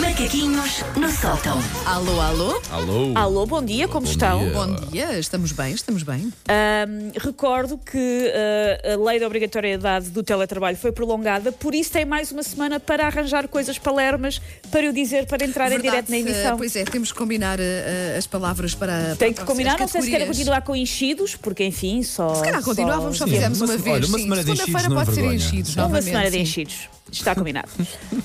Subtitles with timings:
[0.00, 1.56] Macaquinhos no sótão.
[1.86, 2.60] Alô, alô?
[2.72, 3.12] Alô?
[3.14, 4.40] Alô, bom dia, como estão?
[4.40, 4.50] dia.
[4.50, 6.32] Bom dia, estamos bem, estamos bem.
[6.48, 8.32] Ahm, recordo que
[8.84, 12.80] ah, a lei da obrigatoriedade do teletrabalho foi prolongada, por isso tem mais uma semana
[12.80, 14.40] para arranjar coisas palermas
[14.72, 16.56] para eu dizer para entrar em direto na eh, emissão.
[16.56, 19.14] Pois é, temos que combinar eh, eh, as palavras para.
[19.14, 20.36] Tem que combinar, não sei se querem categorias.
[20.38, 22.34] continuar com enchidos, porque enfim, só.
[22.34, 23.96] Se calhar continuávamos, só Sim, fizemos uma uma se- vez.
[23.96, 24.24] olha, uma sim.
[24.24, 25.36] semana de enchidos Segunda-feira não é pode ser vergonha.
[25.36, 25.76] enchidos.
[25.76, 26.04] Uma novamente.
[26.06, 26.42] semana de sim.
[26.42, 26.95] enchidos.
[27.10, 27.68] Está combinado.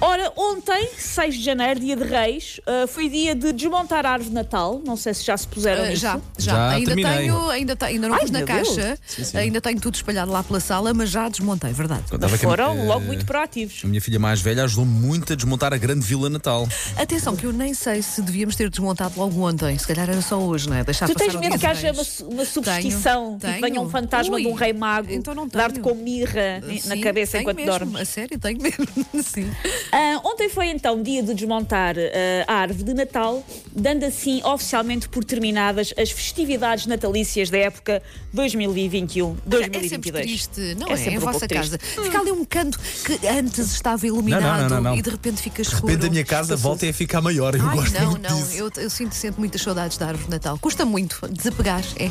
[0.00, 4.30] Ora, ontem, 6 de janeiro, dia de Reis, ah, foi dia de desmontar a árvore
[4.30, 4.80] de Natal.
[4.84, 6.00] Não sei se já se puseram nisso.
[6.02, 7.16] já, já, Já ainda terminei.
[7.18, 9.36] tenho, ainda, te- ainda não Ai, pus na caixa, sim.
[9.36, 12.02] ainda tenho tudo espalhado lá pela sala, mas já desmontei, verdade.
[12.08, 13.82] Que a- Foram eh, logo muito proativos.
[13.84, 16.66] A minha filha mais velha ajudou muito a desmontar a grande Vila Natal.
[16.96, 20.38] Atenção, que eu nem sei se devíamos ter desmontado logo ontem, se calhar era só
[20.40, 20.82] hoje, não é?
[20.82, 24.46] Deixar Tu tens medo que haja uma, uma superstição, Tenho, que venha um fantasma de
[24.46, 28.00] um Ui, rei mago, então não dar-te com mirra na Sim, cabeça enquanto mesmo, dormes.
[28.00, 28.86] A sério, tenho mesmo.
[29.22, 29.50] Sim.
[29.90, 35.08] Ah, ontem foi então dia de desmontar ah, a árvore de Natal, dando assim oficialmente
[35.08, 38.02] por terminadas as festividades natalícias da época
[38.32, 40.24] 2021, É sempre 2022.
[40.26, 40.96] triste, não É é?
[40.96, 41.78] sempre em um vossa casa.
[41.78, 44.96] Fica ali um canto que antes estava iluminado Não, não, não, não.
[44.96, 45.86] e de repente fica De escuro.
[45.88, 47.54] repente a minha casa volta a ficar maior.
[47.54, 48.54] Eu Ai, gosto não, muito não, disso.
[48.56, 50.58] eu, eu sinto sempre muitas saudades da árvore de Natal.
[50.58, 52.10] Custa muito desapegar, é.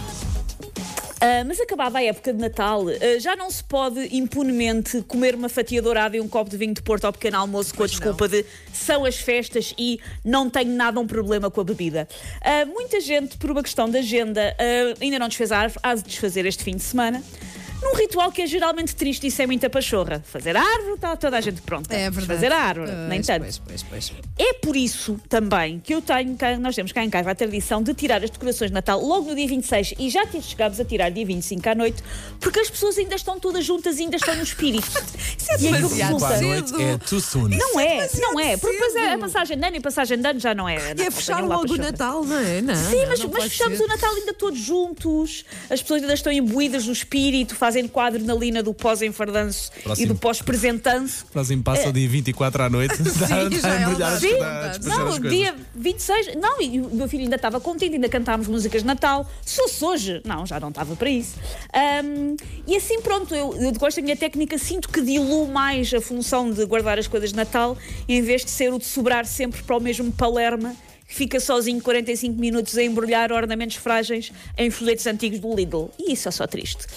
[1.21, 5.49] Ah, mas acabada a época de Natal, ah, já não se pode impunemente comer uma
[5.49, 8.27] fatia dourada e um copo de vinho de Porto ao pequeno almoço com a desculpa
[8.27, 12.07] de são as festas e não tenho nada um problema com a bebida.
[12.41, 14.55] Ah, muita gente, por uma questão de agenda,
[14.99, 17.21] ainda não desfez a árvore, há de desfazer este fim de semana.
[17.81, 20.23] Num ritual que é geralmente triste e sem muita pachorra.
[20.25, 21.93] Fazer a árvore, está toda a gente pronta.
[21.95, 22.27] É verdade.
[22.27, 23.41] Fazer a árvore, nem Pois, tanto.
[23.41, 24.13] Pois, pois, pois.
[24.37, 27.81] É por isso também que eu tenho, cá- nós temos cá em casa a tradição
[27.81, 31.09] de tirar as decorações de Natal logo no dia 26 e já chegámos a tirar
[31.09, 32.03] dia 25 à noite,
[32.39, 34.85] porque as pessoas ainda estão todas juntas e ainda estão no espírito.
[35.37, 36.41] Isso é E demasiado resulta.
[36.41, 37.49] noite é too soon.
[37.49, 39.19] Não é, não é, porque depois é a cedo.
[39.21, 40.75] passagem de ano e a passagem de ano já não é.
[40.97, 41.77] E é fechar logo o.
[41.77, 42.61] Natal, não é?
[42.61, 43.83] Não, Sim, não, mas, não mas fechamos ser.
[43.83, 48.07] o Natal ainda todos juntos, as pessoas ainda estão imbuídas no espírito, fazem com a
[48.07, 51.25] adrenalina do pós-enfardanço e do pós-presentanço.
[51.31, 52.95] Próximo passa o dia 24 à noite.
[53.01, 53.47] Dá, já
[53.93, 54.37] dá é as Sim.
[54.39, 56.35] dá Não, dia 26.
[56.35, 59.29] Não, e o meu filho ainda estava contente, ainda cantámos músicas de Natal.
[59.45, 61.37] Se fosse hoje, não, já não estava para isso.
[61.73, 62.35] Ahm,
[62.67, 66.51] e assim, pronto, eu, eu gosto da minha técnica, sinto que diluo mais a função
[66.51, 67.77] de guardar as coisas de Natal,
[68.07, 70.75] em vez de ser o de sobrar sempre para o mesmo Palerma.
[71.11, 75.91] Fica sozinho 45 minutos a embrulhar ornamentos frágeis em folhetos antigos do Lidl.
[75.99, 76.87] E isso é só triste.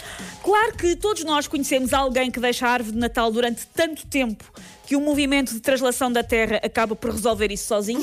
[0.40, 4.44] Claro que todos nós conhecemos alguém que deixa a árvore de Natal durante tanto tempo
[4.86, 8.02] que o movimento de translação da Terra acaba por resolver isso sozinho.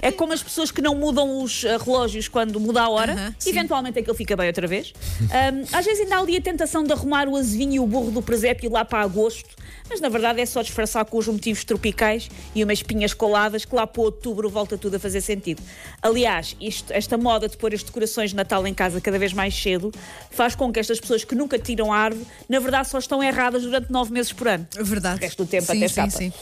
[0.00, 3.12] é como as pessoas que não mudam os eh, relógios quando muda a hora.
[3.14, 3.50] Aham, sim.
[3.50, 4.92] Eventualmente aquilo fica bem outra vez.
[5.22, 8.10] Ahm, às vezes ainda há ali a tentação de arrumar o azevinho e o burro
[8.10, 9.50] do presépio lá para agosto.
[9.90, 13.74] Mas na verdade é só disfarçar com os motivos tropicais e umas pinhas coladas que
[13.74, 15.60] lá para outubro volta tudo a fazer sentido.
[16.00, 19.54] Aliás, isto- esta moda de pôr as decorações de Natal em casa cada vez mais
[19.54, 19.92] cedo
[20.30, 23.62] faz com que estas pessoas que nunca tiram a árvore, na verdade só estão erradas
[23.62, 24.66] durante nove meses por ano.
[24.80, 25.18] Verdade.
[25.18, 26.00] O resto do tempo sim, até sim.
[26.12, 26.32] Sim.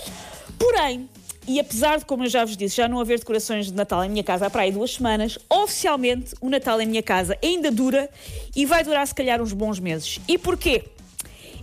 [0.58, 1.08] Porém,
[1.48, 4.08] e apesar de, como eu já vos disse, já não haver decorações de Natal em
[4.08, 8.08] minha casa há para aí duas semanas, oficialmente o Natal em minha casa ainda dura
[8.54, 10.20] e vai durar se calhar uns bons meses.
[10.28, 10.84] E porquê?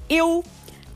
[0.09, 0.44] Eu,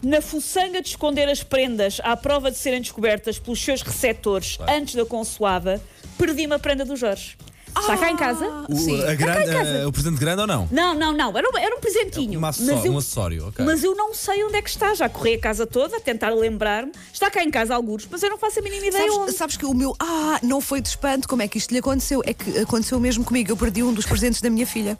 [0.01, 4.95] na fuçanga de esconder as prendas à prova de serem descobertas pelos seus receptores antes
[4.95, 5.81] da consoada,
[6.17, 7.37] perdi uma prenda do Jorge.
[7.79, 8.65] Está cá em casa?
[8.69, 9.01] O, Sim.
[9.03, 9.83] a grande, Está cá em casa.
[9.83, 10.67] a- o presente grande ou não?
[10.71, 11.37] Não, não, não.
[11.37, 12.39] Era um, era um presentinho.
[12.39, 13.65] Um acessório, mas eu, um acessório, ok.
[13.65, 14.93] mas eu não sei onde é que está.
[14.93, 16.91] Já corri a casa toda a tentar lembrar-me.
[17.13, 19.15] Está cá em casa alguns, mas eu não faço a mínima ideia onde.
[19.17, 19.95] Sabes, sabes que o meu.
[19.99, 22.21] Ah, não foi de espanto, como é que isto lhe aconteceu?
[22.25, 23.51] É que aconteceu mesmo comigo.
[23.51, 24.97] Eu perdi um dos presentes da minha filha.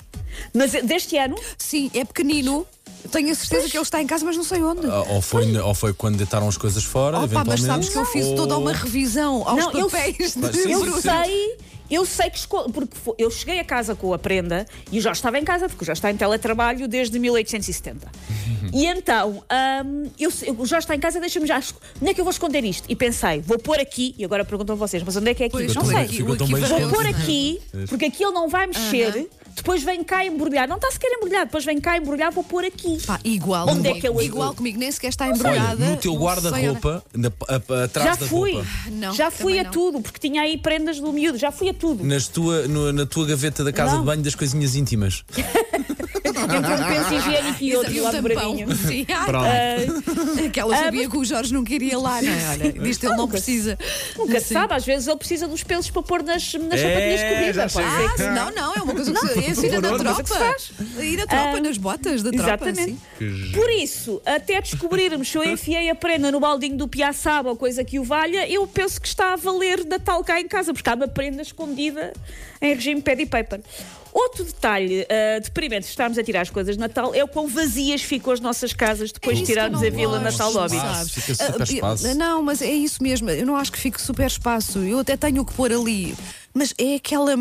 [0.54, 2.66] Mas deste ano, Sim, é pequenino.
[3.12, 4.86] Tenho a certeza que ele está em casa, mas não sei onde.
[4.86, 7.66] Ah, Ou foi, ou foi quando deitaram as coisas fora, Opa, mas eventualmente.
[7.66, 10.80] sabes que eu fiz ou- toda uma revisão aos Não, eu- papéis Mas de eu
[10.82, 11.02] Bruno.
[11.02, 11.58] sei.
[11.90, 12.72] Eu sei que esco...
[12.72, 15.84] porque eu cheguei a casa com a prenda e o Jorge estava em casa, porque
[15.84, 18.08] o Jorge está em teletrabalho desde 1870.
[18.72, 19.44] e então,
[19.86, 21.62] hum, eu, o Jorge está em casa, deixa-me já.
[22.02, 22.86] Onde é que eu vou esconder isto?
[22.88, 25.58] E pensei, vou pôr aqui, e agora perguntam vocês, mas onde é que é aqui?
[25.58, 26.08] Pois, não sei.
[26.08, 30.68] bem Vou pôr aqui, porque aqui ele não vai mexer, depois vem cá embrulhar.
[30.68, 33.00] Não está sequer embrulhado, depois vem cá embrulhar, vou pôr aqui.
[33.06, 33.70] Pá, igual.
[33.70, 35.86] Onde é que eu- igual comigo, nem sequer está Olha, embrulhada.
[35.86, 37.04] no teu guarda-roupa,
[37.84, 39.72] atrás Já da fui, roupa, Não, já fui a não.
[39.72, 42.04] tudo, porque tinha aí prendas do miúdo, já fui a tudo.
[42.04, 44.00] nas tua, no- na tua gaveta da casa Não.
[44.02, 45.24] de banho das coisinhas íntimas.
[46.44, 48.76] Entre um penso higiênico e outro E um lá do.
[48.88, 50.46] Sim, Pronto.
[50.48, 52.50] Aquela sabia que o Jorge não queria lá, não é?
[52.50, 53.78] Olha, disto ele não precisa.
[54.18, 57.28] Nunca se sabe, às vezes ele precisa dos pelos para pôr nas, nas sapatilhas de
[57.28, 57.54] corrida.
[57.54, 58.10] já pode sei.
[58.18, 58.28] ser.
[58.30, 60.24] Ah, não, não, é uma coisa que se, é assim ir se tropa.
[60.24, 60.72] faz.
[61.00, 62.70] Ir na tropa, Ah, nas botas da tropa.
[62.70, 62.98] Exatamente.
[63.54, 67.84] Por isso, até descobrirmos se eu enfiei a prenda no baldinho do piaçaba ou coisa
[67.84, 70.94] que o valha, eu penso que está a valer Natal cá em casa, porque há
[70.96, 72.14] uma prenda escondida
[72.62, 73.62] em regime paddy paper.
[74.14, 77.48] Outro detalhe uh, deprimente de estarmos a tirar as coisas de Natal é o quão
[77.48, 80.76] vazias ficam as nossas casas depois É de eu tirarmos a Vila gosto, Natal Lobby.
[81.10, 82.08] Fica super Ah, espaço.
[82.08, 83.30] eu- Não, mas é isso mesmo.
[83.30, 84.80] Eu não acho que fique super espaço.
[84.80, 86.16] Eu até tenho o que pôr ali.
[86.54, 87.34] Mas é aquela.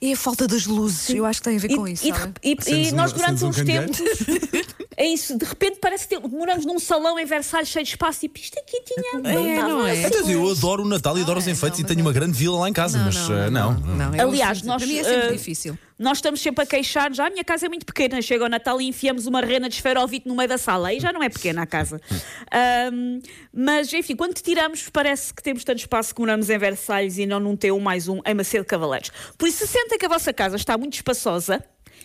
[0.00, 1.10] É a falta das luzes.
[1.10, 2.06] Eu acho que tem a ver com isso.
[2.06, 3.86] e, e- e Acendes nós um- durante um uns candeeiro.
[3.92, 4.00] tempos
[4.96, 8.30] é isso, de repente parece que moramos num salão em Versalhes cheio de espaço e
[8.34, 9.92] isto aqui tinha É, estava não é?
[9.92, 10.06] assim.
[10.06, 12.12] Então, eu adoro o Natal e adoro os Ah, enfeites não, e tenho é- uma
[12.12, 13.72] grande vila lá em casa, mas eh, não.
[13.74, 15.78] não, eu Aliás, nós, Para mim é sempre difícil.
[15.98, 17.20] Nós estamos sempre a queixar-nos.
[17.20, 18.20] Ah, a minha casa é muito pequena.
[18.20, 20.88] Chega ao Natal e enfiamos uma rena de esferovite no meio da sala.
[20.88, 22.00] Aí já não é pequena a casa.
[22.50, 23.20] Ahm,
[23.54, 27.38] mas, enfim, quando tiramos, parece que temos tanto espaço que moramos em Versalhes e não
[27.38, 29.12] num T1 mais um em Macedo Cavaleiros.
[29.38, 31.64] Por isso, sentem que a vossa casa está muito espaçosa.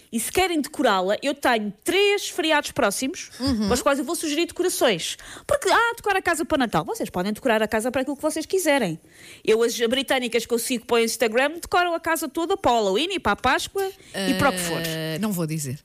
[0.10, 3.66] E se querem decorá-la, eu tenho três feriados próximos, Uhum.
[3.68, 5.18] para os quais eu vou sugerir decorações.
[5.46, 6.86] Porque, ah, decorar a casa para Natal.
[6.86, 8.98] Vocês podem decorar a casa para aquilo que vocês quiserem.
[9.44, 12.76] Eu, as britânicas que eu sigo para o Instagram, decoram a casa toda para o
[12.76, 13.92] Halloween e para a Páscoa
[14.30, 14.78] e para o que for.
[14.82, 15.78] Ah, Não vou dizer.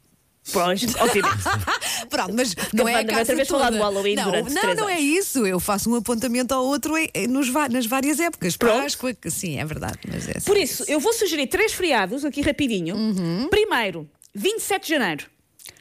[1.00, 1.42] Obviamente.
[2.10, 3.64] Pronto, mas não é a casa outra vez toda.
[3.64, 5.46] falar do Halloween não, durante não, não é isso.
[5.46, 8.56] Eu faço um apontamento ao outro em- em- nos nas várias épocas.
[8.56, 8.82] Pronto.
[8.82, 9.98] Páscoa, que sim, é verdade.
[10.08, 12.96] Mas é Por isso, eu vou sugerir três feriados aqui rapidinho.
[12.96, 13.48] Uhum.
[13.48, 15.26] Primeiro, 27 de janeiro.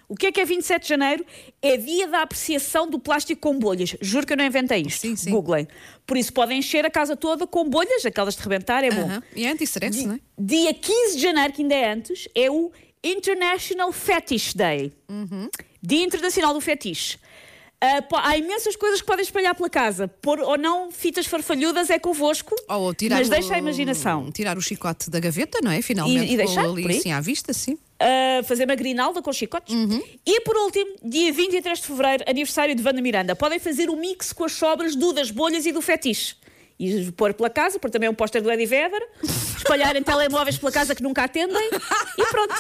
[0.08, 1.26] O que é que é 27 de janeiro?
[1.62, 3.96] É dia da apreciação do plástico com bolhas.
[4.02, 5.00] Juro que eu não inventei isto.
[5.00, 5.32] Sim, sim.
[5.32, 5.66] Googlem.
[6.06, 9.04] Por isso podem encher a casa toda com bolhas, aquelas de rebentar, é bom.
[9.06, 9.24] Aham.
[9.34, 10.20] E é anti-stress, não é?
[10.38, 12.70] Dia 15 de janeiro, que ainda é antes, é o
[13.04, 14.92] International Fetish Day.
[15.10, 15.50] Uhum.
[15.82, 17.18] Dia Internacional do Fetiche.
[17.84, 20.08] Ah, pá, há imensas coisas que podem espalhar pela casa.
[20.08, 22.56] Pôr ou não fitas farfalhudas é convosco.
[22.70, 24.32] Ou tirar mas o- deixa a imaginação.
[24.32, 25.82] Tirar o chicote da gaveta, não é?
[25.82, 26.30] Finalmente.
[26.30, 27.80] E- e deixar ali assim à vista, sim.
[28.00, 29.74] a fazer uma grinalda com chicotes.
[29.74, 30.00] Uhum.
[30.26, 33.36] E por último, dia 23 de fevereiro, aniversário de Wanda Miranda.
[33.36, 36.36] Podem fazer o mix com as sobras do das bolhas e do fetiche.
[36.82, 39.08] E pôr pela casa, pôr também um póster do Eddie Vedder,
[39.56, 41.70] espalharem telemóveis pela casa que nunca atendem
[42.18, 42.56] e pronto.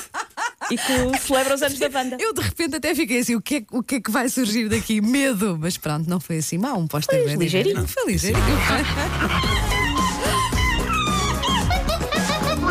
[0.70, 2.18] E que celebra os anos da banda.
[2.20, 4.70] Eu de repente até fiquei assim: o que, é, o que é que vai surgir
[4.70, 5.02] daqui?
[5.02, 5.58] Medo.
[5.60, 6.78] Mas pronto, não foi assim mal.
[6.78, 7.78] Um póster Foi bem ligeirinho.
[7.78, 8.46] Não foi ligeirinho.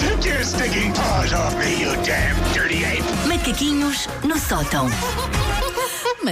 [0.01, 3.03] Take your stinking paws off me, you damn dirty ape!
[3.27, 4.87] Macaquinhos no sótão.